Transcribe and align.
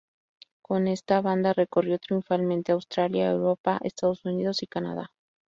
Con 0.63 0.87
esta 0.87 1.21
banda 1.21 1.53
recorrió 1.53 1.99
triunfalmente 1.99 2.71
Australia, 2.71 3.29
Europa, 3.29 3.77
Estados 3.83 4.25
Unidos 4.25 4.63
y 4.63 4.65
Canadá. 4.65 5.11